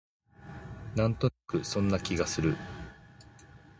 [0.95, 2.57] なんとなくそんな気がする